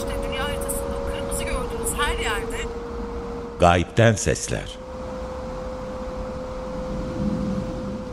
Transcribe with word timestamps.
İşte 0.00 0.12
dünya 0.28 0.44
haritasında 0.44 0.96
kırmızı 1.12 1.44
gördüğünüz 1.44 1.94
her 1.98 2.18
yerde 2.18 2.56
Gayipten 3.60 4.12
Sesler 4.12 4.78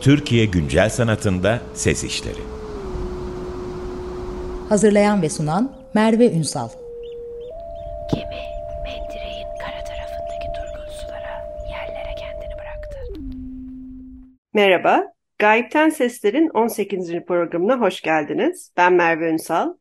Türkiye 0.00 0.44
Güncel 0.44 0.90
Sanatında 0.90 1.60
Ses 1.74 2.04
İşleri 2.04 2.40
Hazırlayan 4.68 5.22
ve 5.22 5.28
sunan 5.28 5.72
Merve 5.94 6.32
Ünsal. 6.32 6.68
Gemi 8.14 8.42
mendireğin 8.84 9.46
kara 9.60 9.84
tarafındaki 9.84 10.48
durgun 10.56 10.92
sulara, 10.92 11.46
yerlere 11.70 12.14
kendini 12.18 12.54
bıraktı. 12.54 12.98
Merhaba, 14.54 15.04
Gayipten 15.38 15.88
Sesler'in 15.88 16.48
18. 16.48 17.12
programına 17.28 17.80
hoş 17.80 18.00
geldiniz. 18.00 18.72
Ben 18.76 18.92
Merve 18.92 19.30
Ünsal. 19.30 19.74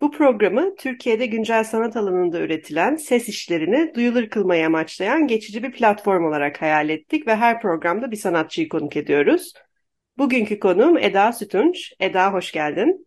Bu 0.00 0.10
programı 0.10 0.74
Türkiye'de 0.74 1.26
güncel 1.26 1.64
sanat 1.64 1.96
alanında 1.96 2.40
üretilen 2.40 2.96
ses 2.96 3.28
işlerini 3.28 3.94
duyulur 3.94 4.28
kılmayı 4.28 4.66
amaçlayan 4.66 5.26
geçici 5.26 5.62
bir 5.62 5.72
platform 5.72 6.24
olarak 6.24 6.62
hayal 6.62 6.88
ettik 6.88 7.26
ve 7.26 7.36
her 7.36 7.60
programda 7.60 8.10
bir 8.10 8.16
sanatçıyı 8.16 8.68
konuk 8.68 8.96
ediyoruz. 8.96 9.52
Bugünkü 10.18 10.60
konuğum 10.60 10.98
Eda 10.98 11.32
Sütunç. 11.32 11.92
Eda 12.00 12.32
hoş 12.32 12.52
geldin. 12.52 13.06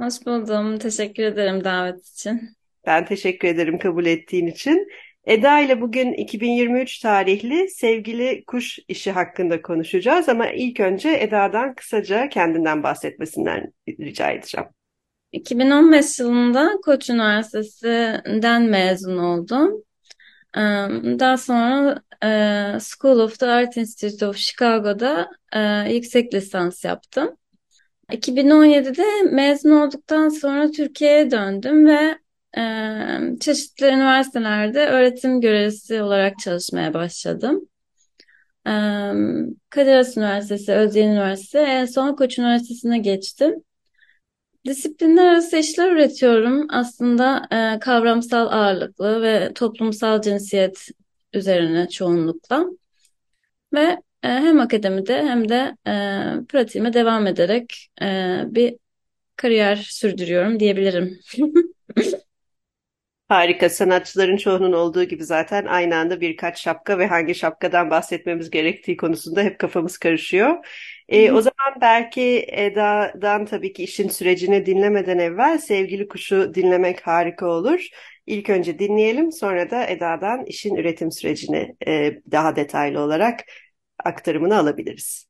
Hoş 0.00 0.26
buldum. 0.26 0.78
Teşekkür 0.78 1.22
ederim 1.22 1.64
davet 1.64 2.06
için. 2.06 2.40
Ben 2.86 3.06
teşekkür 3.06 3.48
ederim 3.48 3.78
kabul 3.78 4.06
ettiğin 4.06 4.46
için. 4.46 4.88
Eda 5.24 5.60
ile 5.60 5.80
bugün 5.80 6.12
2023 6.12 6.98
tarihli 6.98 7.70
Sevgili 7.70 8.44
Kuş 8.46 8.78
işi 8.88 9.12
hakkında 9.12 9.62
konuşacağız 9.62 10.28
ama 10.28 10.50
ilk 10.50 10.80
önce 10.80 11.18
Eda'dan 11.20 11.74
kısaca 11.74 12.28
kendinden 12.28 12.82
bahsetmesinden 12.82 13.72
rica 13.88 14.30
edeceğim. 14.30 14.68
2015 15.32 16.18
yılında 16.18 16.70
Koç 16.84 17.10
Üniversitesi'nden 17.10 18.62
mezun 18.62 19.18
oldum. 19.18 19.84
Daha 21.18 21.36
sonra 21.36 22.02
School 22.80 23.18
of 23.18 23.38
the 23.38 23.46
Art 23.46 23.76
Institute 23.76 24.26
of 24.26 24.36
Chicago'da 24.36 25.30
yüksek 25.90 26.34
lisans 26.34 26.84
yaptım. 26.84 27.36
2017'de 28.12 29.30
mezun 29.30 29.70
olduktan 29.70 30.28
sonra 30.28 30.70
Türkiye'ye 30.70 31.30
döndüm 31.30 31.86
ve 31.86 32.18
çeşitli 33.40 33.86
üniversitelerde 33.86 34.86
öğretim 34.86 35.40
görevlisi 35.40 36.02
olarak 36.02 36.38
çalışmaya 36.38 36.94
başladım. 36.94 37.68
Kadir 39.70 39.92
Has 39.92 40.16
Üniversitesi, 40.16 40.72
Özyeğin 40.72 41.10
Üniversitesi, 41.10 41.58
en 41.58 41.84
son 41.84 42.16
Koç 42.16 42.38
Üniversitesi'ne 42.38 42.98
geçtim. 42.98 43.54
Disiplinler 44.68 45.26
arası 45.26 45.56
işler 45.56 45.92
üretiyorum. 45.92 46.66
Aslında 46.70 47.48
e, 47.76 47.78
kavramsal 47.78 48.46
ağırlıklı 48.46 49.22
ve 49.22 49.52
toplumsal 49.54 50.22
cinsiyet 50.22 50.88
üzerine 51.32 51.88
çoğunlukla. 51.88 52.66
Ve 53.74 53.80
e, 54.22 54.28
hem 54.28 54.60
akademide 54.60 55.22
hem 55.22 55.48
de 55.48 55.76
e, 55.86 55.92
pratiğime 56.48 56.92
devam 56.92 57.26
ederek 57.26 57.88
e, 58.02 58.06
bir 58.46 58.76
kariyer 59.36 59.76
sürdürüyorum 59.76 60.60
diyebilirim. 60.60 61.20
Harika. 63.28 63.68
Sanatçıların 63.70 64.36
çoğunun 64.36 64.72
olduğu 64.72 65.04
gibi 65.04 65.24
zaten 65.24 65.64
aynı 65.66 65.96
anda 65.96 66.20
birkaç 66.20 66.60
şapka 66.60 66.98
ve 66.98 67.06
hangi 67.06 67.34
şapkadan 67.34 67.90
bahsetmemiz 67.90 68.50
gerektiği 68.50 68.96
konusunda 68.96 69.42
hep 69.42 69.58
kafamız 69.58 69.98
karışıyor. 69.98 70.66
Ee, 71.08 71.32
o 71.32 71.40
zaman 71.40 71.80
belki 71.80 72.46
Eda'dan 72.48 73.46
tabii 73.46 73.72
ki 73.72 73.84
işin 73.84 74.08
sürecini 74.08 74.66
dinlemeden 74.66 75.18
evvel 75.18 75.58
Sevgili 75.58 76.08
Kuş'u 76.08 76.54
dinlemek 76.54 77.06
harika 77.06 77.46
olur. 77.46 77.86
İlk 78.26 78.50
önce 78.50 78.78
dinleyelim, 78.78 79.32
sonra 79.32 79.70
da 79.70 79.86
Eda'dan 79.86 80.44
işin 80.46 80.74
üretim 80.76 81.12
sürecini 81.12 81.76
e, 81.86 82.20
daha 82.30 82.56
detaylı 82.56 83.00
olarak 83.00 83.40
aktarımını 84.04 84.58
alabiliriz. 84.58 85.27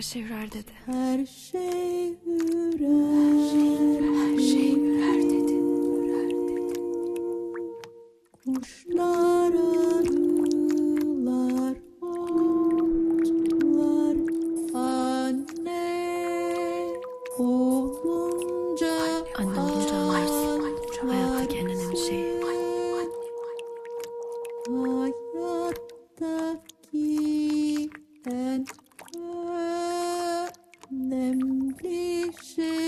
Her 0.00 0.04
şey 0.04 0.22
ürer 0.22 0.52
dedi. 0.52 0.70
Her 0.86 1.26
şey 1.26 2.08
ürer. 2.26 2.80
Her 2.80 3.50
şey 3.50 3.99
önemli 31.84 32.32
şey. 32.56 32.79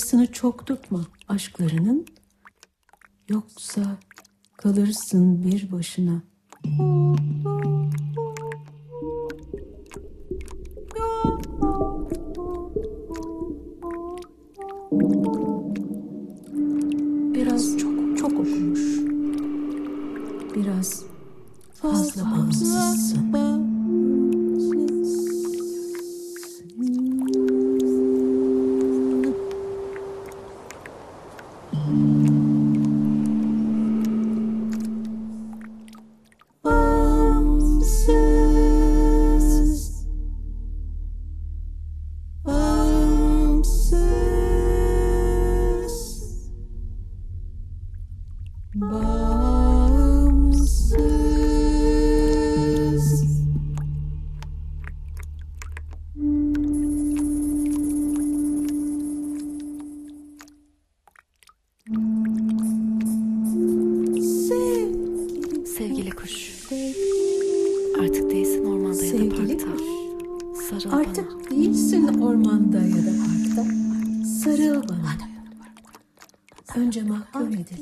Sayısını 0.00 0.32
çok 0.32 0.66
tutma 0.66 1.06
aşklarının. 1.28 2.06
Yoksa 3.28 3.98
kalırsın 4.56 5.44
bir 5.44 5.72
başına. 5.72 6.22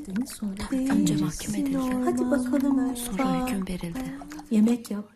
Edildin 0.03 0.25
sonra 0.25 0.93
Önce 0.93 1.17
mahkum 1.17 1.55
edildin. 1.55 2.03
Hadi 2.05 2.31
bakalım 2.31 2.97
Sonra 2.97 3.47
hüküm 3.47 3.67
verildi. 3.69 3.99
Yemek 4.51 4.91
yap. 4.91 5.13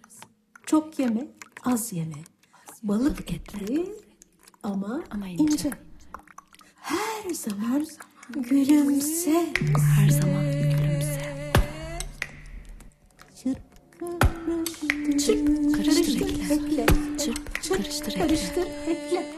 Çok 0.66 0.98
yeme, 0.98 1.26
az 1.64 1.92
yeme. 1.92 2.14
Balık 2.82 3.04
Balık 3.04 3.32
etli. 3.32 3.94
ama, 4.62 5.02
Ama 5.10 5.28
ince. 5.28 5.42
ince. 5.44 5.70
Her 6.76 7.30
zaman 7.30 7.86
Gülümse. 8.34 9.52
Her 9.98 10.08
zaman 10.08 10.44
gülümse. 10.44 11.52
Çırp, 13.42 13.58
Karıştır, 15.76 16.20
ekle. 16.20 16.54
ekle. 16.54 16.86
Çırp, 17.18 17.62
Çırp, 17.62 17.76
karıştır, 17.78 18.12
ekle. 18.12 18.18
karıştır, 18.20 18.66
ekle. 18.86 19.34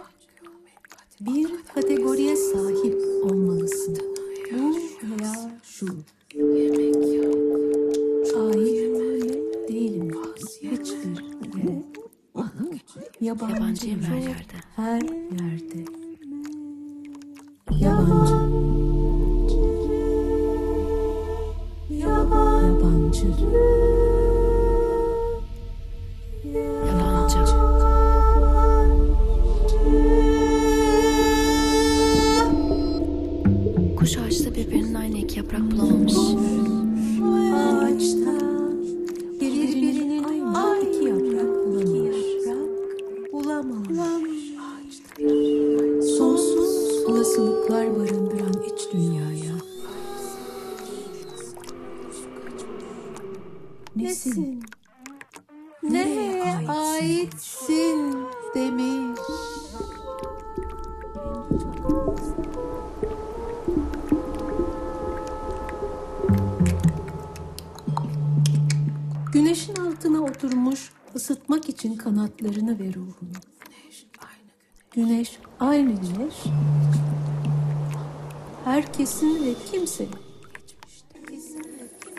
Bir 1.21 1.49
kategoriye 1.75 2.37
sahip 2.37 2.95
olmalısın. 3.25 4.14
Bu 4.59 4.75
veya 5.03 5.61
şu. 5.63 5.87
Ait 8.39 9.69
değilim. 9.69 10.11
Hiçbir 10.37 10.71
yere. 11.59 11.83
Yabancıyım 13.21 14.03
her 14.03 14.17
yerde. 14.19 14.57
Her 14.77 15.03
yerde. 15.03 15.85
Yabancı. 17.71 18.35
Yabancı. 21.91 23.25
Yabancı. 23.25 24.04
Yaprak 35.55 35.73
bulamamış. 35.73 36.15
Ağaçta 37.55 38.35
birbirinin 39.41 40.25
aynı 40.55 41.09
yaprak 41.09 41.67
bulamamış. 41.67 42.17
Bulamamış. 43.33 44.45
Sonsuz 46.19 47.05
olasılıklar 47.07 47.97
barındıran 47.97 48.63
iç 48.67 48.93
dünyaya. 48.93 49.55
Nesin? 53.97 54.63
Nereye 55.83 56.69
aitsin 56.69 58.17
demiş. 58.55 59.04
Oturmuş 70.35 70.91
ısıtmak 71.17 71.69
için 71.69 71.97
kanatlarını 71.97 72.79
ve 72.79 72.95
ruhunu. 72.95 73.33
Güneş 74.91 75.39
aynı 75.61 75.91
güneş. 75.91 76.35
Herkesin 78.65 79.45
ve 79.45 79.55
kimsenin. 79.73 80.11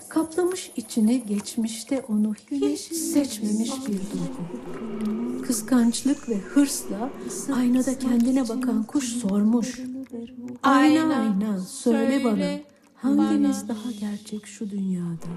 Kaplamış 0.09 0.71
içini 0.75 1.23
geçmişte 1.25 2.05
onu 2.07 2.33
hiç 2.51 2.79
seçmemiş 2.79 3.71
bir 3.87 3.87
duygu. 3.87 5.43
Kıskançlık 5.47 6.29
ve 6.29 6.37
hırsla 6.37 7.09
aynada 7.55 7.99
kendine 7.99 8.49
bakan 8.49 8.83
kuş 8.83 9.05
sormuş. 9.05 9.79
Ayna 10.63 11.15
ayna 11.15 11.59
söyle 11.59 12.23
bana 12.23 12.59
hangimiz 12.95 13.67
daha 13.67 13.91
gerçek 13.91 14.45
şu 14.45 14.69
dünyada? 14.69 15.27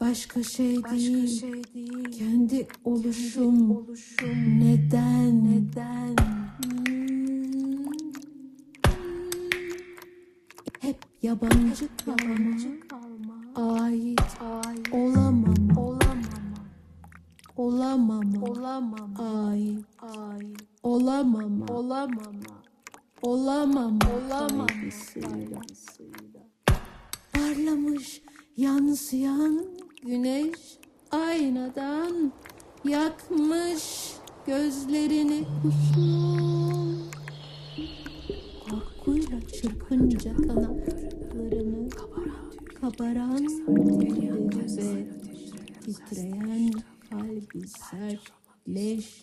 Başka 0.00 0.42
şey 0.42 0.84
değil. 0.84 1.44
Kendi 2.18 2.68
oluşum. 2.84 3.86
Neden? 4.58 5.44
Neden? 5.44 6.16
Hmm. 6.16 7.86
Hep 10.80 10.96
yabancı 11.22 11.88
kalma. 11.98 13.80
Ait, 13.82 14.20
olamam. 14.92 15.76
Olamam. 15.76 16.22
Olamam. 17.56 18.42
Olamam. 18.42 19.20
Ait, 19.20 19.84
ait. 19.98 20.62
Olamam. 20.82 21.70
Olamam. 21.70 22.36
Olamam. 23.22 23.98
Olamam. 24.16 24.66
Parlamış, 27.32 28.22
yansıyan 28.56 29.75
güneş 30.06 30.78
aynadan 31.10 32.32
yakmış 32.84 34.12
gözlerini 34.46 35.44
kuşun. 35.62 37.10
Korkuyla 38.70 39.40
çırpınca 39.40 40.36
kanatlarını 40.36 41.88
kabaran 42.80 43.46
dilleri 43.46 44.76
ve 44.76 45.06
titreyen 45.84 46.72
kalbi 47.10 47.68
sertleşti. 47.68 49.15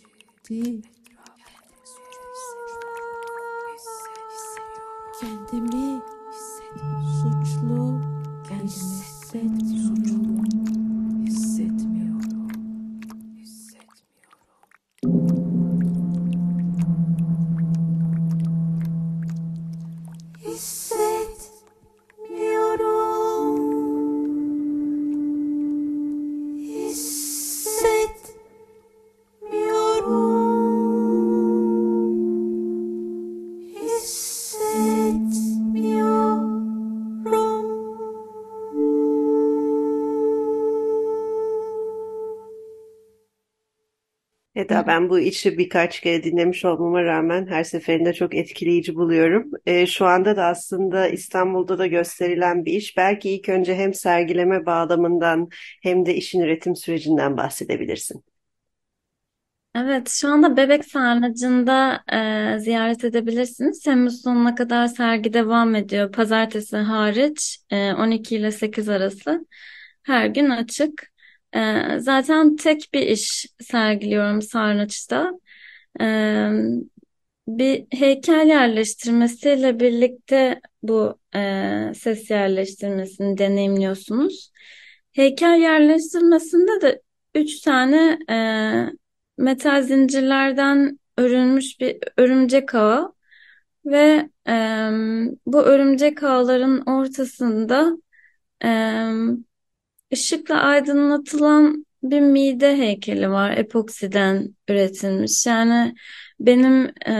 Eda 44.64 44.88
ben 44.88 45.10
bu 45.10 45.20
işi 45.20 45.58
birkaç 45.58 46.00
kere 46.00 46.24
dinlemiş 46.24 46.66
olmama 46.66 47.04
rağmen 47.04 47.48
her 47.48 47.64
seferinde 47.64 48.14
çok 48.14 48.36
etkileyici 48.36 48.96
buluyorum. 48.96 49.52
Ee, 49.66 49.86
şu 49.86 50.06
anda 50.06 50.38
da 50.38 50.46
aslında 50.46 51.08
İstanbul'da 51.08 51.78
da 51.78 51.88
gösterilen 51.88 52.66
bir 52.66 52.74
iş. 52.74 52.98
Belki 52.98 53.30
ilk 53.30 53.50
önce 53.50 53.76
hem 53.76 53.94
sergileme 53.94 54.66
bağlamından 54.66 55.50
hem 55.84 56.06
de 56.06 56.16
işin 56.16 56.42
üretim 56.42 56.76
sürecinden 56.76 57.38
bahsedebilirsin. 57.38 58.24
Evet, 59.76 60.10
şu 60.10 60.28
anda 60.28 60.58
Bebek 60.58 60.86
Sarnıcı'nda 60.86 62.04
e, 62.56 62.60
ziyaret 62.60 63.04
edebilirsiniz. 63.04 63.80
Temmuz 63.80 64.22
sonuna 64.22 64.56
kadar 64.56 64.88
sergi 64.88 65.34
devam 65.34 65.76
ediyor. 65.76 66.12
Pazartesi 66.12 66.78
hariç 66.78 67.60
e, 67.70 67.94
12 67.94 68.36
ile 68.36 68.52
8 68.52 68.90
arası 68.90 69.46
her 70.04 70.26
gün 70.28 70.50
açık. 70.50 71.13
E, 71.56 71.60
zaten 72.00 72.56
tek 72.56 72.90
bir 72.94 73.02
iş 73.02 73.46
sergiliyorum 73.60 74.42
Sarnıç'ta. 74.42 75.32
E, 76.02 76.06
bir 77.48 77.86
heykel 77.92 78.48
yerleştirmesiyle 78.48 79.80
birlikte 79.80 80.62
bu 80.84 81.20
e, 81.36 81.92
ses 81.96 82.30
yerleştirmesini 82.30 83.38
deneyimliyorsunuz. 83.38 84.52
Heykel 85.12 85.60
yerleştirmesinde 85.62 86.82
de 86.82 87.02
üç 87.36 87.62
tane 87.62 88.20
e, 88.30 88.38
metal 89.38 89.82
zincirlerden 89.82 91.00
örülmüş 91.18 91.80
bir 91.80 91.98
örümcek 92.18 92.76
ağı 92.76 93.14
ve 93.86 94.30
e, 94.48 94.54
bu 95.46 95.62
örümcek 95.62 96.24
ağların 96.24 96.82
ortasında 96.86 97.98
e, 98.66 98.70
ışıkla 100.14 100.62
aydınlatılan 100.62 101.86
bir 102.04 102.22
mide 102.22 102.78
heykeli 102.78 103.30
var. 103.30 103.52
Epoksiden 103.58 104.56
üretilmiş. 104.68 105.46
Yani 105.46 105.96
benim 106.40 106.92
e, 107.08 107.14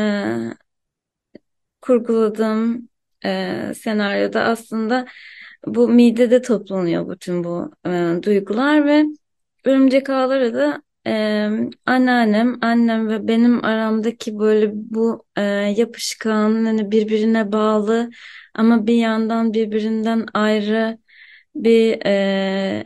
kurguladığım 1.82 2.90
e, 3.26 3.72
senaryoda 3.76 4.44
aslında 4.44 5.06
bu 5.68 5.90
midede 5.90 6.42
toplanıyor 6.42 7.10
bütün 7.10 7.44
bu 7.44 7.72
e, 7.86 8.24
duygular 8.24 8.86
ve 8.86 9.06
örümcek 9.66 10.10
ağları 10.10 10.54
da 10.54 10.82
e, 11.08 11.14
anneannem, 11.86 12.58
annem 12.62 13.10
ve 13.10 13.28
benim 13.28 13.66
aramdaki 13.66 14.40
böyle 14.40 14.72
bu 14.74 15.26
e, 15.36 15.42
yapışkan, 15.78 16.66
hani 16.66 16.92
birbirine 16.92 17.52
bağlı 17.52 18.10
ama 18.54 18.88
bir 18.88 18.96
yandan 18.96 19.54
birbirinden 19.54 20.28
ayrı 20.34 20.98
bir 21.56 22.06
e, 22.06 22.84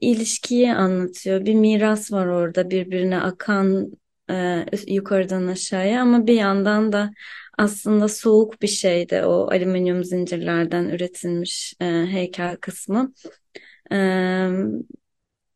ilişkiyi 0.00 0.72
anlatıyor. 0.74 1.44
Bir 1.44 1.54
miras 1.54 2.12
var 2.12 2.26
orada 2.26 2.70
birbirine 2.70 3.20
akan 3.20 3.92
e, 4.30 4.64
yukarıdan 4.86 5.46
aşağıya 5.46 6.02
ama 6.02 6.26
bir 6.26 6.34
yandan 6.34 6.92
da 6.92 7.10
aslında 7.58 8.08
soğuk 8.08 8.62
bir 8.62 8.68
şeydi 8.68 9.22
o 9.24 9.48
alüminyum 9.50 10.04
zincirlerden 10.04 10.84
üretilmiş 10.84 11.74
e, 11.80 11.84
heykel 11.86 12.56
kısmı. 12.56 13.12
E, 13.92 13.96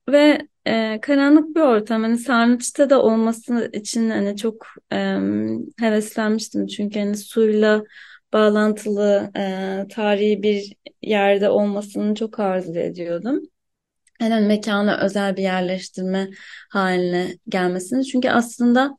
ve 0.09 0.49
e, 0.67 1.01
karanlık 1.03 1.57
bir 1.57 1.61
ortam. 1.61 2.03
Hani 2.03 2.19
sarnıçta 2.19 2.91
da 2.91 3.03
olması 3.03 3.71
için 3.73 4.11
hani 4.11 4.37
çok 4.37 4.67
e, 4.93 4.97
heveslenmiştim. 5.81 6.67
Çünkü 6.67 6.99
hani 7.01 7.17
suyla 7.17 7.85
bağlantılı 8.35 9.33
e, 9.37 9.87
tarihi 9.91 10.43
bir 10.45 10.77
yerde 11.03 11.51
olmasını 11.51 12.15
çok 12.15 12.41
arzu 12.41 12.79
ediyordum. 12.79 13.41
Yani 14.23 14.47
mekana 14.47 15.01
özel 15.01 15.37
bir 15.37 15.43
yerleştirme 15.43 16.31
haline 16.71 17.39
gelmesini. 17.49 18.05
Çünkü 18.07 18.31
aslında 18.31 18.99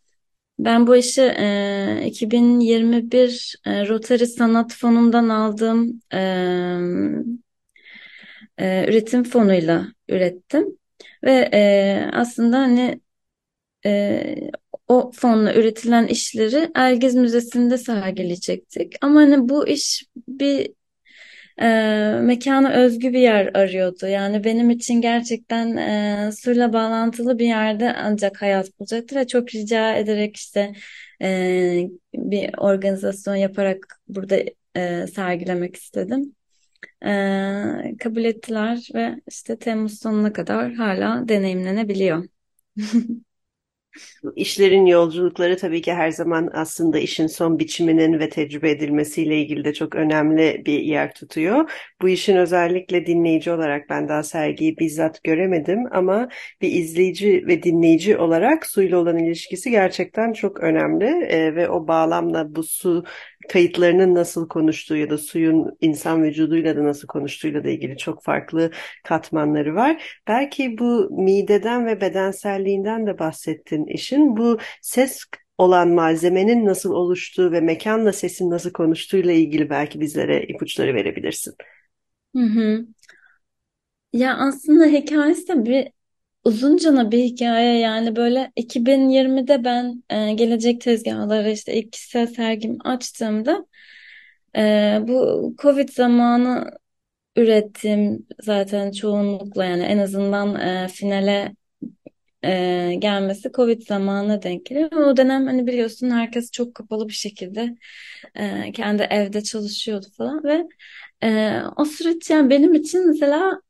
ben 0.60 0.88
bu 0.88 0.96
işi 0.96 1.22
e, 1.22 2.04
2021 2.06 3.56
e, 3.66 3.88
Rotary 3.88 4.26
Sanat 4.26 4.74
Fonu'ndan 4.74 5.30
aldığım 5.30 6.02
e, 6.14 6.20
e, 8.58 8.86
üretim 8.90 9.24
fonuyla 9.24 9.88
ürettim. 10.10 10.78
Ve 11.24 11.50
e, 11.54 12.10
aslında 12.14 12.60
hani 12.60 13.02
e, 13.86 14.52
o 14.88 15.12
fonla 15.12 15.54
üretilen 15.56 16.08
işleri 16.08 16.72
Ergiz 16.76 17.16
Müzesi'nde 17.16 17.78
sergileyecektik. 17.78 18.94
Ama 19.02 19.20
hani 19.20 19.50
bu 19.50 19.68
iş 19.68 20.04
bir 20.28 20.72
e, 21.62 21.66
mekana 22.22 22.74
özgü 22.74 23.14
bir 23.14 23.20
yer 23.20 23.52
arıyordu. 23.54 24.08
Yani 24.08 24.44
benim 24.44 24.70
için 24.70 25.02
gerçekten 25.02 25.78
e, 25.78 26.32
suyla 26.32 26.74
bağlantılı 26.74 27.40
bir 27.40 27.48
yerde 27.48 27.94
ancak 27.98 28.42
hayat 28.42 28.80
bulacaktı 28.80 29.16
ve 29.16 29.28
çok 29.28 29.56
rica 29.56 29.96
ederek 29.96 30.36
işte 30.36 30.74
e, 31.22 31.90
bir 32.14 32.52
organizasyon 32.58 33.36
yaparak 33.36 34.00
burada 34.08 34.38
e, 34.76 35.08
sergilemek 35.08 35.76
istedim. 35.76 36.36
E, 37.06 37.98
kabul 38.00 38.24
ettiler 38.24 38.90
ve 38.96 39.22
işte 39.30 39.60
Temmuz 39.60 40.00
sonuna 40.00 40.34
kadar 40.34 40.74
hala 40.74 41.28
deneyimlenebiliyor. 41.30 42.26
İşlerin 44.36 44.86
yolculukları 44.86 45.58
tabii 45.58 45.82
ki 45.82 45.94
her 45.94 46.12
zaman 46.12 46.50
aslında 46.54 47.00
işin 47.00 47.28
son 47.28 47.60
biçiminin 47.60 48.20
ve 48.20 48.30
tecrübe 48.30 48.72
edilmesiyle 48.72 49.42
ilgili 49.42 49.66
de 49.66 49.74
çok 49.74 49.96
önemli 49.96 50.64
bir 50.66 50.80
yer 50.80 51.14
tutuyor. 51.14 51.72
Bu 52.02 52.10
işin 52.10 52.36
özellikle 52.38 53.06
dinleyici 53.06 53.52
olarak 53.52 53.90
ben 53.90 54.10
daha 54.10 54.24
sergiyi 54.24 54.78
bizzat 54.78 55.24
göremedim 55.24 55.80
ama 55.92 56.30
bir 56.62 56.72
izleyici 56.72 57.44
ve 57.48 57.64
dinleyici 57.64 58.18
olarak 58.18 58.66
suyla 58.66 58.98
olan 58.98 59.18
ilişkisi 59.18 59.72
gerçekten 59.72 60.34
çok 60.34 60.60
önemli 60.60 61.06
ee, 61.06 61.56
ve 61.56 61.70
o 61.70 61.88
bağlamla 61.88 62.56
bu 62.56 62.64
su 62.64 63.04
kayıtlarının 63.50 64.16
nasıl 64.16 64.48
konuştuğu 64.48 64.96
ya 64.96 65.10
da 65.10 65.18
suyun 65.18 65.78
insan 65.82 66.24
vücuduyla 66.24 66.76
da 66.76 66.84
nasıl 66.84 67.08
konuştuğuyla 67.08 67.64
da 67.64 67.70
ilgili 67.70 67.98
çok 67.98 68.24
farklı 68.24 68.72
katmanları 69.04 69.76
var. 69.76 70.22
Belki 70.28 70.78
bu 70.78 71.10
mideden 71.24 71.86
ve 71.86 72.02
bedenselliğinden 72.02 73.08
de 73.08 73.20
bahsettin 73.20 73.86
işin. 73.86 74.38
Bu 74.38 74.58
ses 74.82 75.20
olan 75.58 75.90
malzemenin 75.90 76.66
nasıl 76.66 76.92
oluştuğu 76.92 77.52
ve 77.52 77.62
mekanla 77.62 78.14
sesin 78.14 78.50
nasıl 78.50 78.72
konuştuğuyla 78.72 79.32
ilgili 79.34 79.70
belki 79.70 80.00
bizlere 80.00 80.44
ipuçları 80.44 80.94
verebilirsin. 80.94 81.56
Hı 82.36 82.40
hı. 82.40 82.86
Ya 84.14 84.38
aslında 84.38 84.86
hikayesi 84.86 85.48
de 85.48 85.66
bir 85.66 85.88
uzuncana 86.46 87.12
bir 87.12 87.20
hikaye 87.24 87.80
yani 87.80 88.16
böyle 88.16 88.52
2020'de 88.56 89.64
ben 89.64 90.04
e, 90.10 90.34
gelecek 90.34 90.82
tezgahları 90.82 91.52
işte 91.52 91.74
ilk 91.74 91.94
kişisel 91.94 92.28
sergimi 92.28 92.78
açtığımda 92.84 93.66
e, 94.58 95.00
bu 95.08 95.56
Covid 95.58 95.90
zamanı 95.90 96.72
ürettiğim 97.38 98.28
zaten 98.44 98.92
çoğunlukla 98.92 99.66
yani 99.66 99.84
en 99.84 99.98
azından 99.98 100.56
e, 100.62 100.88
finale 100.88 101.56
e, 102.44 102.96
gelmesi 103.00 103.52
Covid 103.52 103.82
zamanına 103.88 104.42
denk 104.44 104.66
geliyor. 104.66 104.92
O 104.92 105.18
dönem 105.18 105.46
hani 105.48 105.68
biliyorsun 105.68 106.10
herkes 106.10 106.52
çok 106.52 106.76
kapalı 106.76 107.08
bir 107.08 107.14
şekilde 107.14 107.76
e, 108.36 108.72
kendi 108.72 109.04
evde 109.04 109.44
çalışıyordu 109.44 110.08
falan 110.18 110.44
ve 110.44 110.64
e, 111.24 111.62
o 111.78 111.86
süreç 111.86 112.30
yani 112.30 112.50
benim 112.50 112.74
için 112.74 113.08
mesela 113.08 113.62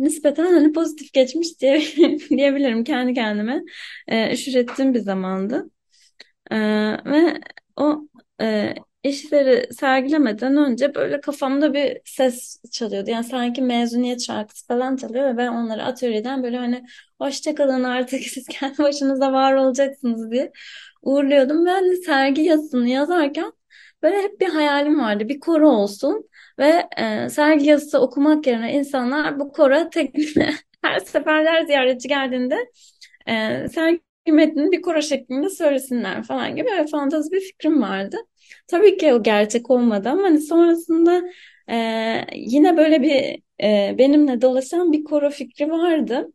nispeten 0.00 0.44
hani 0.44 0.72
pozitif 0.72 1.12
geçmiş 1.12 1.60
diye 1.60 1.80
diyebilirim 2.30 2.84
kendi 2.84 3.14
kendime. 3.14 3.62
E, 4.08 4.32
iş 4.32 4.48
ürettiğim 4.48 4.94
bir 4.94 5.00
zamandı. 5.00 5.70
E, 6.50 6.56
ve 7.04 7.40
o 7.76 8.08
e, 8.40 8.74
işleri 9.04 9.74
sergilemeden 9.74 10.56
önce 10.56 10.94
böyle 10.94 11.20
kafamda 11.20 11.74
bir 11.74 12.00
ses 12.04 12.62
çalıyordu. 12.72 13.10
Yani 13.10 13.24
sanki 13.24 13.62
mezuniyet 13.62 14.22
şarkısı 14.22 14.66
falan 14.66 14.96
çalıyor 14.96 15.24
ve 15.34 15.36
ben 15.36 15.48
onları 15.48 15.84
atölyeden 15.84 16.42
böyle 16.42 16.56
hani 16.56 16.84
hoşça 17.20 17.54
kalın 17.54 17.84
artık 17.84 18.22
siz 18.24 18.46
kendi 18.46 18.78
başınıza 18.78 19.32
var 19.32 19.54
olacaksınız 19.54 20.30
diye 20.30 20.52
uğurluyordum. 21.02 21.66
Ben 21.66 21.90
de 21.90 21.96
sergi 21.96 22.42
yazısını 22.42 22.88
yazarken 22.88 23.52
böyle 24.02 24.22
hep 24.22 24.40
bir 24.40 24.48
hayalim 24.48 25.00
vardı. 25.00 25.28
Bir 25.28 25.40
koro 25.40 25.68
olsun 25.70 26.28
ve 26.58 26.88
e, 26.98 27.28
sergi 27.28 27.66
yazısı 27.66 28.00
okumak 28.00 28.46
yerine 28.46 28.72
insanlar 28.74 29.40
bu 29.40 29.52
koro 29.52 29.90
tek 29.90 30.14
her 30.82 30.98
seferler 31.00 31.62
ziyaretçi 31.66 32.08
geldiğinde 32.08 32.56
e, 33.28 33.66
sergi 33.68 34.00
metnini 34.28 34.72
bir 34.72 34.82
koro 34.82 35.02
şeklinde 35.02 35.50
söylesinler 35.50 36.22
falan 36.22 36.56
gibi 36.56 36.66
böyle 36.66 36.86
fantazi 36.86 37.32
bir 37.32 37.40
fikrim 37.40 37.82
vardı. 37.82 38.16
Tabii 38.68 38.96
ki 38.98 39.14
o 39.14 39.22
gerçek 39.22 39.70
olmadı 39.70 40.08
ama 40.08 40.22
hani 40.22 40.40
sonrasında 40.40 41.22
e, 41.70 41.76
yine 42.34 42.76
böyle 42.76 43.02
bir 43.02 43.42
e, 43.64 43.98
benimle 43.98 44.42
dolaşan 44.42 44.92
bir 44.92 45.04
koro 45.04 45.30
fikri 45.30 45.70
vardı. 45.70 46.32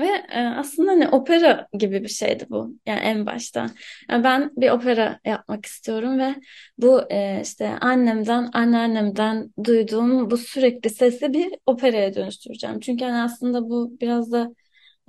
Ve 0.00 0.04
e, 0.32 0.40
aslında 0.40 0.90
hani 0.92 1.08
opera 1.08 1.68
gibi 1.78 2.02
bir 2.02 2.08
şeydi 2.08 2.46
bu. 2.50 2.74
Yani 2.86 3.00
en 3.00 3.26
başta. 3.26 3.66
Yani 4.10 4.24
ben 4.24 4.50
bir 4.56 4.70
opera 4.70 5.20
yapmak 5.24 5.66
istiyorum 5.66 6.18
ve 6.18 6.34
bu 6.78 7.02
e, 7.12 7.40
işte 7.42 7.68
annemden, 7.80 8.50
anneannemden 8.52 9.52
duyduğum 9.64 10.30
bu 10.30 10.36
sürekli 10.36 10.90
sesi 10.90 11.32
bir 11.32 11.54
operaya 11.66 12.14
dönüştüreceğim. 12.14 12.80
Çünkü 12.80 13.04
hani 13.04 13.22
aslında 13.22 13.70
bu 13.70 13.96
biraz 14.00 14.32
da 14.32 14.54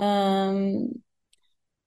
e, 0.02 0.04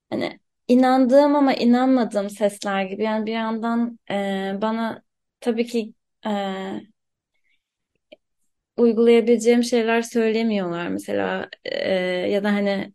hani 0.09 0.39
inandığım 0.67 1.35
ama 1.35 1.53
inanmadığım 1.53 2.29
sesler 2.29 2.83
gibi. 2.85 3.03
Yani 3.03 3.25
bir 3.25 3.31
yandan 3.33 3.99
e, 4.11 4.57
bana 4.61 5.03
tabii 5.41 5.65
ki 5.67 5.93
e, 6.25 6.29
uygulayabileceğim 8.77 9.63
şeyler 9.63 10.01
söylemiyorlar 10.01 10.87
mesela 10.87 11.49
e, 11.65 11.93
ya 12.31 12.43
da 12.43 12.53
hani 12.53 12.93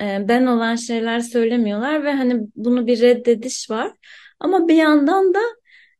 e, 0.00 0.28
ben 0.28 0.46
olan 0.46 0.76
şeyler 0.76 1.20
söylemiyorlar 1.20 2.04
ve 2.04 2.12
hani 2.12 2.40
bunu 2.56 2.86
bir 2.86 3.00
reddediş 3.00 3.70
var. 3.70 3.92
Ama 4.40 4.68
bir 4.68 4.74
yandan 4.74 5.34
da 5.34 5.40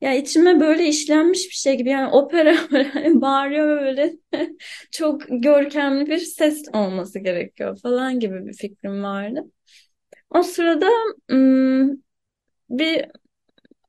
ya 0.01 0.15
içime 0.15 0.61
böyle 0.61 0.87
işlenmiş 0.89 1.45
bir 1.49 1.55
şey 1.55 1.77
gibi 1.77 1.89
yani 1.91 2.11
opera 2.13 2.57
böyle 2.73 3.21
bağırıyor 3.21 3.69
ve 3.77 3.81
böyle 3.83 4.13
çok 4.91 5.23
görkemli 5.31 6.07
bir 6.07 6.19
ses 6.19 6.63
olması 6.75 7.19
gerekiyor 7.19 7.79
falan 7.83 8.21
gibi 8.21 8.47
bir 8.47 8.53
fikrim 8.55 9.03
vardı. 9.03 9.45
O 10.31 10.43
sırada 10.43 10.89
bir 12.71 13.07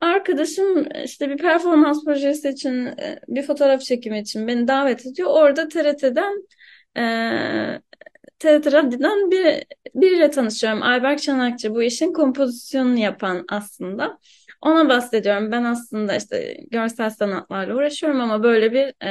arkadaşım 0.02 0.88
işte 1.06 1.30
bir 1.30 1.38
performans 1.38 2.06
projesi 2.06 2.50
için 2.50 2.90
bir 3.28 3.44
fotoğraf 3.44 3.82
çekimi 3.82 4.20
için 4.20 4.48
beni 4.48 4.68
davet 4.68 5.06
ediyor. 5.06 5.30
Orada 5.32 5.68
TRT'den 5.68 6.48
e, 6.98 7.02
TRT 8.40 8.72
Radyo'dan 8.72 9.32
bir, 9.32 9.64
biriyle 9.96 10.32
tanışıyorum. 10.32 10.84
Ayberk 10.84 11.22
Çanakçı 11.22 11.76
bu 11.76 11.84
işin 11.84 12.14
kompozisyonunu 12.14 13.00
yapan 13.00 13.46
aslında. 13.50 14.20
Ona 14.62 14.90
bahsediyorum. 14.90 15.52
Ben 15.52 15.64
aslında 15.64 16.16
işte 16.16 16.58
görsel 16.72 17.10
sanatlarla 17.10 17.76
uğraşıyorum 17.76 18.22
ama 18.22 18.44
böyle 18.44 18.72
bir 18.72 19.06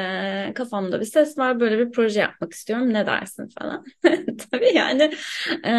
e, 0.49 0.55
kafamda 0.55 1.01
bir 1.01 1.05
ses 1.05 1.39
var. 1.39 1.61
Böyle 1.61 1.79
bir 1.79 1.93
proje 1.93 2.21
yapmak 2.21 2.53
istiyorum. 2.53 2.93
Ne 2.93 3.07
dersin 3.07 3.49
falan. 3.59 3.85
Tabii 4.51 4.75
yani 4.75 5.03
e, 5.67 5.71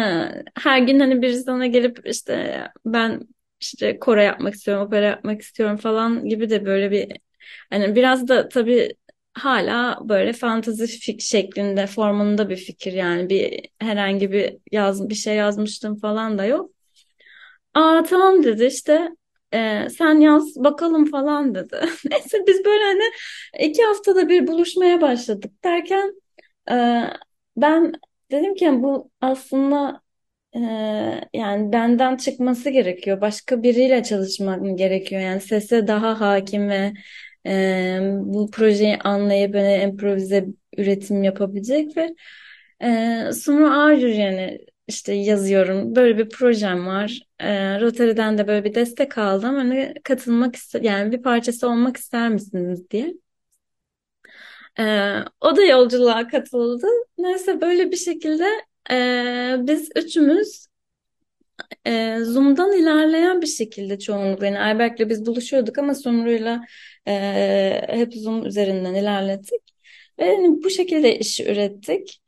her 0.54 0.78
gün 0.78 1.00
hani 1.00 1.22
birisi 1.22 1.42
sana 1.42 1.66
gelip 1.66 2.00
işte 2.06 2.62
ben 2.86 3.20
işte 3.60 3.98
koro 3.98 4.20
yapmak 4.20 4.54
istiyorum, 4.54 4.86
opera 4.86 5.06
yapmak 5.06 5.42
istiyorum 5.42 5.76
falan 5.76 6.28
gibi 6.28 6.50
de 6.50 6.64
böyle 6.66 6.90
bir 6.90 7.12
hani 7.70 7.96
biraz 7.96 8.28
da 8.28 8.48
tabii 8.48 8.90
hala 9.34 9.98
böyle 10.08 10.32
fantezi 10.32 10.88
şeklinde, 11.22 11.86
formunda 11.86 12.48
bir 12.50 12.56
fikir 12.56 12.92
yani 12.92 13.30
bir 13.30 13.66
herhangi 13.80 14.32
bir 14.32 14.58
yaz 14.72 15.08
bir 15.10 15.14
şey 15.14 15.36
yazmıştım 15.36 15.96
falan 15.98 16.38
da 16.38 16.44
yok. 16.44 16.70
Aa 17.74 18.02
tamam 18.02 18.42
dedi 18.44 18.64
işte 18.64 19.08
e, 19.54 19.88
sen 19.90 20.20
yaz 20.20 20.44
bakalım 20.64 21.04
falan 21.10 21.54
dedi. 21.54 21.76
Neyse 22.10 22.38
biz 22.46 22.64
böyle 22.64 22.84
hani 22.84 23.02
iki 23.60 23.82
haftada 23.84 24.28
bir 24.28 24.46
buluşmaya 24.46 25.00
başladık 25.00 25.64
derken 25.64 26.20
e, 26.70 26.74
ben 27.56 27.92
dedim 28.30 28.54
ki 28.54 28.70
bu 28.82 29.10
aslında 29.20 30.00
yani 31.34 31.72
benden 31.72 32.16
çıkması 32.16 32.70
gerekiyor. 32.70 33.20
Başka 33.20 33.62
biriyle 33.62 34.02
çalışmam 34.02 34.76
gerekiyor. 34.76 35.20
Yani 35.22 35.40
sese 35.40 35.86
daha 35.86 36.20
hakim 36.20 36.68
ve 36.68 36.92
e, 37.46 38.00
bu 38.12 38.50
projeyi 38.50 38.96
anlayıp 38.98 39.54
böyle 39.54 39.82
improvize 39.82 40.46
üretim 40.76 41.22
yapabilecek 41.22 41.96
ve 41.96 42.14
e, 42.82 43.32
sonra 43.32 43.78
Arjur 43.82 44.08
yani 44.08 44.58
işte 44.88 45.12
yazıyorum. 45.14 45.96
Böyle 45.96 46.18
bir 46.18 46.28
projem 46.28 46.86
var. 46.86 47.20
E, 47.40 47.80
Rotary'den 47.80 48.38
de 48.38 48.46
böyle 48.48 48.64
bir 48.64 48.74
destek 48.74 49.18
aldım. 49.18 49.54
Hani 49.56 49.94
katılmak 50.04 50.56
ister 50.56 50.82
yani 50.82 51.12
bir 51.12 51.22
parçası 51.22 51.68
olmak 51.68 51.96
ister 51.96 52.28
misiniz 52.28 52.90
diye. 52.90 53.14
E, 54.78 54.84
o 55.40 55.56
da 55.56 55.62
yolculuğa 55.64 56.28
katıldı. 56.28 56.86
Neyse 57.18 57.60
böyle 57.60 57.90
bir 57.90 57.96
şekilde 57.96 58.65
e, 58.90 59.56
biz 59.60 59.90
üçümüz 59.96 60.66
e, 61.86 62.18
Zoom'dan 62.24 62.72
ilerleyen 62.72 63.42
bir 63.42 63.46
şekilde 63.46 63.98
çoğunlukla. 63.98 64.46
Yani 64.46 64.58
Ayberk'le 64.58 65.08
biz 65.08 65.26
buluşuyorduk 65.26 65.78
ama 65.78 65.94
Sumru'yla 65.94 66.64
e, 67.08 67.82
hep 67.88 68.14
Zoom 68.14 68.46
üzerinden 68.46 68.94
ilerlettik. 68.94 69.60
Ve 70.18 70.26
yani 70.26 70.62
bu 70.64 70.70
şekilde 70.70 71.18
işi 71.18 71.44
ürettik. 71.52 72.22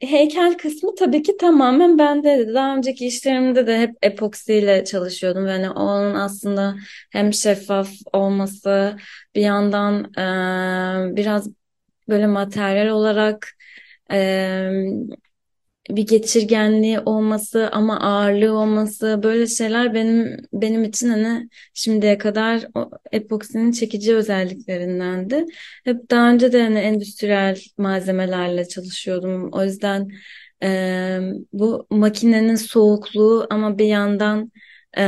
Heykel 0.00 0.58
kısmı 0.58 0.94
tabii 0.94 1.22
ki 1.22 1.36
tamamen 1.36 1.98
bende. 1.98 2.54
Daha 2.54 2.76
önceki 2.76 3.06
işlerimde 3.06 3.66
de 3.66 3.78
hep 3.78 3.90
epoksiyle 4.02 4.84
çalışıyordum. 4.84 5.46
Yani 5.46 5.70
onun 5.70 6.14
aslında 6.14 6.76
hem 7.12 7.32
şeffaf 7.32 7.90
olması 8.12 8.96
bir 9.34 9.40
yandan 9.40 10.04
e, 11.12 11.16
biraz 11.16 11.48
böyle 12.08 12.26
materyal 12.26 12.88
olarak 12.88 13.48
e, 14.12 14.16
bir 15.90 16.06
geçirgenliği 16.06 17.00
olması 17.00 17.70
ama 17.72 18.00
ağırlığı 18.00 18.52
olması 18.58 19.20
böyle 19.22 19.46
şeyler 19.46 19.94
benim 19.94 20.36
benim 20.52 20.84
için 20.84 21.08
hani 21.08 21.48
şimdiye 21.74 22.18
kadar 22.18 22.66
o 22.74 22.90
epoksinin 23.12 23.72
çekici 23.72 24.14
özelliklerindendi. 24.14 25.44
Hep 25.84 26.10
daha 26.10 26.30
önce 26.32 26.52
de 26.52 26.62
hani 26.62 26.78
endüstriyel 26.78 27.58
malzemelerle 27.78 28.68
çalışıyordum. 28.68 29.48
O 29.52 29.64
yüzden 29.64 30.08
e, 30.62 31.18
bu 31.52 31.86
makinenin 31.90 32.54
soğukluğu 32.54 33.46
ama 33.50 33.78
bir 33.78 33.86
yandan 33.86 34.52
e, 34.98 35.02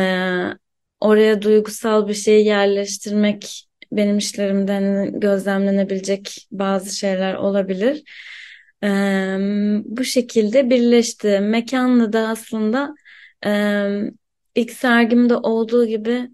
oraya 1.00 1.42
duygusal 1.42 2.08
bir 2.08 2.14
şey 2.14 2.44
yerleştirmek 2.44 3.66
benim 3.92 4.18
işlerimden 4.18 4.82
hani 4.82 5.20
gözlemlenebilecek 5.20 6.48
bazı 6.50 6.96
şeyler 6.96 7.34
olabilir. 7.34 8.02
Eee, 8.82 9.38
bu 9.84 10.04
şekilde 10.04 10.70
birleşti. 10.70 11.40
Mekanla 11.40 12.12
da 12.12 12.28
aslında 12.28 12.94
eee, 13.46 14.12
ilk 14.54 14.70
sergimde 14.72 15.36
olduğu 15.36 15.86
gibi 15.86 16.28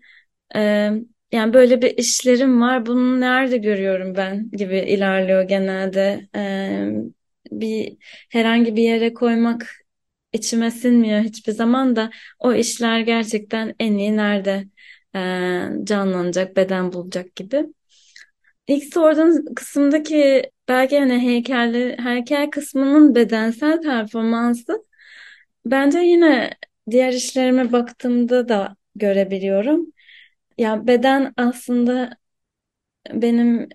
eee, 0.55 0.93
yani 1.33 1.55
böyle 1.55 1.83
bir 1.83 1.99
işlerim 1.99 2.61
var. 2.61 2.87
Bunu 2.87 3.21
nerede 3.21 3.57
görüyorum 3.59 4.17
ben 4.17 4.51
gibi 4.53 4.79
ilerliyor 4.79 5.43
genelde. 5.43 6.29
Eee, 6.35 6.93
bir 7.53 7.97
herhangi 8.31 8.77
bir 8.77 8.83
yere 8.83 9.15
koymak 9.15 9.67
içime 10.33 10.71
sinmiyor 10.71 11.21
hiçbir 11.21 11.53
zaman 11.53 11.97
da 11.97 12.11
o 12.39 12.55
işler 12.55 13.01
gerçekten 13.01 13.75
en 13.81 13.95
iyi 13.99 14.16
nerede 14.16 14.64
eee, 15.14 15.71
canlanacak, 15.85 16.57
beden 16.57 16.93
bulacak 16.93 17.37
gibi. 17.37 17.66
İlk 18.66 18.94
sorduğun 18.94 19.55
kısımdaki 19.55 20.51
belki 20.68 20.98
hani 20.98 21.18
heykelli, 21.18 21.96
heykel 21.98 22.51
kısmının 22.51 23.14
bedensel 23.14 23.81
performansı 23.83 24.85
bence 25.66 25.98
yine 25.98 26.51
diğer 26.90 27.12
işlerime 27.12 27.72
baktığımda 27.72 28.48
da 28.48 28.77
görebiliyorum. 28.96 29.92
Ya 30.59 30.87
beden 30.87 31.35
aslında 31.37 32.16
benim 33.12 33.68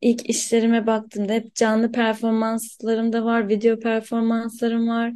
ilk 0.00 0.30
işlerime 0.30 0.86
baktığımda 0.86 1.32
hep 1.32 1.54
canlı 1.54 1.92
performanslarım 1.92 3.12
da 3.12 3.24
var, 3.24 3.48
video 3.48 3.78
performanslarım 3.78 4.88
var. 4.88 5.12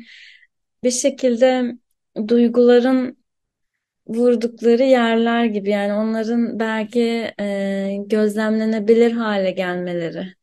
Bir 0.84 0.90
şekilde 0.90 1.76
duyguların 2.28 3.18
vurdukları 4.08 4.82
yerler 4.82 5.44
gibi 5.44 5.70
yani 5.70 5.92
onların 5.92 6.60
belki 6.60 7.32
e, 7.40 7.96
gözlemlenebilir 8.06 9.12
hale 9.12 9.50
gelmeleri 9.50 10.34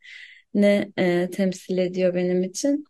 ne 0.53 0.91
e, 0.97 1.29
temsil 1.29 1.77
ediyor 1.77 2.15
benim 2.15 2.43
için. 2.43 2.85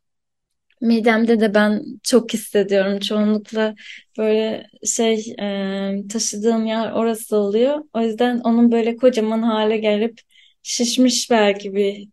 Midemde 0.82 1.40
de 1.40 1.54
ben 1.54 1.84
çok 2.04 2.34
hissediyorum. 2.34 3.00
Çoğunlukla 3.00 3.76
böyle 4.18 4.68
şey 4.86 5.36
e, 5.40 6.08
taşıdığım 6.08 6.66
yer 6.66 6.92
orası 6.92 7.38
oluyor. 7.38 7.84
O 7.94 8.02
yüzden 8.02 8.40
onun 8.40 8.72
böyle 8.72 8.96
kocaman 8.96 9.42
hale 9.42 9.78
gelip 9.78 10.20
şişmiş 10.64 11.32
belki 11.32 11.74
bir 11.76 12.08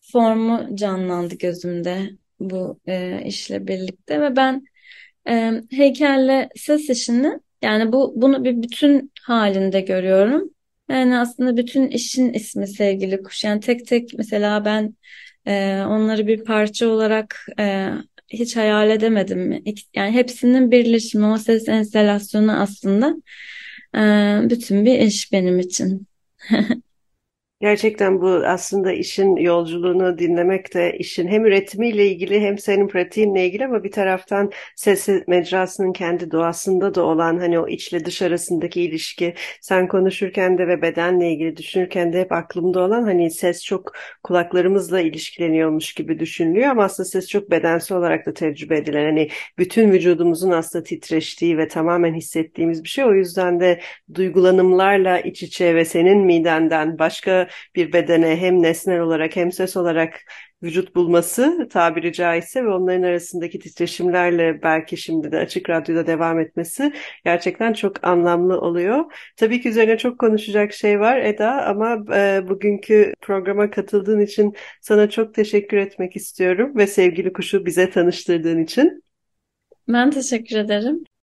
formu 0.00 0.76
canlandı 0.76 1.34
gözümde 1.34 2.10
bu 2.40 2.80
e, 2.86 3.22
işle 3.26 3.66
birlikte 3.66 4.20
ve 4.20 4.36
ben 4.36 4.64
e, 5.28 5.52
heykelle 5.70 6.48
ses 6.56 6.90
işini 6.90 7.40
yani 7.62 7.92
bu 7.92 8.12
bunu 8.16 8.44
bir 8.44 8.62
bütün 8.62 9.12
halinde 9.22 9.80
görüyorum. 9.80 10.50
Yani 10.90 11.18
aslında 11.18 11.56
bütün 11.56 11.88
işin 11.88 12.32
ismi 12.32 12.68
sevgili 12.68 13.22
kuş. 13.22 13.44
Yani 13.44 13.60
tek 13.60 13.86
tek 13.86 14.10
mesela 14.18 14.64
ben 14.64 14.94
e, 15.46 15.82
onları 15.88 16.26
bir 16.26 16.44
parça 16.44 16.88
olarak 16.88 17.46
e, 17.58 17.90
hiç 18.28 18.56
hayal 18.56 18.90
edemedim. 18.90 19.62
Yani 19.94 20.10
hepsinin 20.12 20.70
birleşimi, 20.70 21.26
o 21.26 21.38
ses 21.38 21.68
enstalasyonu 21.68 22.60
aslında 22.60 23.16
e, 23.96 24.00
bütün 24.50 24.84
bir 24.86 24.98
iş 24.98 25.32
benim 25.32 25.58
için. 25.58 26.06
Gerçekten 27.60 28.20
bu 28.20 28.28
aslında 28.28 28.92
işin 28.92 29.36
yolculuğunu 29.36 30.18
dinlemek 30.18 30.74
de 30.74 30.98
işin 30.98 31.28
hem 31.28 31.46
üretimiyle 31.46 32.06
ilgili 32.06 32.40
hem 32.40 32.58
senin 32.58 32.88
pratiğinle 32.88 33.46
ilgili 33.46 33.64
ama 33.64 33.84
bir 33.84 33.90
taraftan 33.92 34.50
ses 34.76 35.08
mecrasının 35.26 35.92
kendi 35.92 36.30
doğasında 36.30 36.94
da 36.94 37.02
olan 37.04 37.38
hani 37.38 37.58
o 37.58 37.68
içle 37.68 38.04
dış 38.04 38.22
arasındaki 38.22 38.82
ilişki 38.82 39.34
sen 39.60 39.88
konuşurken 39.88 40.58
de 40.58 40.68
ve 40.68 40.82
bedenle 40.82 41.32
ilgili 41.32 41.56
düşünürken 41.56 42.12
de 42.12 42.20
hep 42.20 42.32
aklımda 42.32 42.80
olan 42.80 43.02
hani 43.02 43.30
ses 43.30 43.64
çok 43.64 43.92
kulaklarımızla 44.22 45.00
ilişkileniyormuş 45.00 45.94
gibi 45.94 46.18
düşünülüyor 46.20 46.68
ama 46.68 46.84
aslında 46.84 47.08
ses 47.08 47.28
çok 47.28 47.50
bedensel 47.50 47.98
olarak 47.98 48.26
da 48.26 48.34
tecrübe 48.34 48.76
edilen 48.76 49.04
hani 49.04 49.28
bütün 49.58 49.92
vücudumuzun 49.92 50.50
aslında 50.50 50.84
titreştiği 50.84 51.58
ve 51.58 51.68
tamamen 51.68 52.14
hissettiğimiz 52.14 52.84
bir 52.84 52.88
şey. 52.88 53.04
O 53.04 53.14
yüzden 53.14 53.60
de 53.60 53.80
duygulanımlarla 54.14 55.20
iç 55.20 55.42
içe 55.42 55.74
ve 55.74 55.84
senin 55.84 56.18
midenden 56.18 56.98
bir 57.74 57.92
bedene 57.92 58.36
hem 58.36 58.62
nesnel 58.62 59.00
olarak 59.00 59.36
hem 59.36 59.52
ses 59.52 59.76
olarak 59.76 60.20
vücut 60.62 60.94
bulması 60.94 61.68
tabiri 61.70 62.12
caizse 62.12 62.64
ve 62.64 62.68
onların 62.68 63.02
arasındaki 63.02 63.58
titreşimlerle 63.58 64.62
belki 64.62 64.96
şimdi 64.96 65.32
de 65.32 65.38
Açık 65.38 65.70
Radyo'da 65.70 66.06
devam 66.06 66.40
etmesi 66.40 66.92
gerçekten 67.24 67.72
çok 67.72 68.04
anlamlı 68.04 68.60
oluyor. 68.60 69.04
Tabii 69.36 69.60
ki 69.60 69.68
üzerine 69.68 69.98
çok 69.98 70.18
konuşacak 70.18 70.72
şey 70.72 71.00
var 71.00 71.18
Eda 71.18 71.66
ama 71.66 72.16
e, 72.16 72.48
bugünkü 72.48 73.14
programa 73.20 73.70
katıldığın 73.70 74.20
için 74.20 74.54
sana 74.80 75.10
çok 75.10 75.34
teşekkür 75.34 75.76
etmek 75.76 76.16
istiyorum 76.16 76.76
ve 76.76 76.86
sevgili 76.86 77.32
kuşu 77.32 77.66
bize 77.66 77.90
tanıştırdığın 77.90 78.62
için. 78.62 79.02
Ben 79.88 80.10
teşekkür 80.10 80.56
ederim. 80.56 81.04